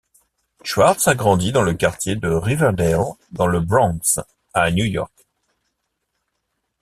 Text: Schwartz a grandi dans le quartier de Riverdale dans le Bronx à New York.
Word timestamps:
Schwartz 0.63 1.07
a 1.07 1.13
grandi 1.13 1.51
dans 1.51 1.61
le 1.61 1.75
quartier 1.75 2.15
de 2.15 2.27
Riverdale 2.27 3.03
dans 3.31 3.45
le 3.45 3.59
Bronx 3.59 4.17
à 4.51 4.71
New 4.71 4.85
York. 4.85 5.13